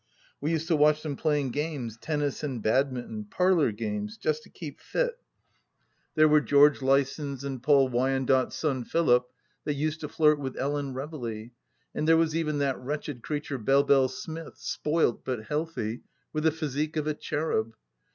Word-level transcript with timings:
We 0.41 0.49
used 0.49 0.67
to 0.69 0.75
watch 0.75 1.03
them 1.03 1.15
playing 1.15 1.51
games, 1.51 1.95
tennis 1.95 2.41
and 2.43 2.59
badminton— 2.59 3.25
parlour 3.25 3.71
games, 3.71 4.17
just 4.17 4.41
to 4.41 4.49
keep 4.49 4.79
fit.... 4.79 5.19
There 6.15 6.27
were 6.27 6.39
160 6.39 6.83
THE 6.83 6.91
LAST 6.91 6.97
DITCH 6.97 7.13
George 7.13 7.21
Lysons 7.29 7.43
and 7.43 7.61
Paul 7.61 7.87
Wyandotte's 7.89 8.55
son 8.55 8.83
Philip 8.83 9.29
that 9.65 9.75
used 9.75 9.99
to 9.99 10.09
flirt 10.09 10.39
with 10.39 10.57
Ellen 10.57 10.95
Reveley; 10.95 11.51
and 11.93 12.07
there 12.07 12.17
was 12.17 12.35
even 12.35 12.57
that 12.57 12.79
wretched 12.79 13.21
creature 13.21 13.59
Belle 13.59 13.83
Belle 13.83 14.07
Smith, 14.07 14.55
spoilt 14.57 15.23
but 15.23 15.43
healthy, 15.43 16.01
with 16.33 16.45
the 16.45 16.51
physique 16.51 16.97
of 16.97 17.05
a 17.05 17.13
cherub. 17.13 17.75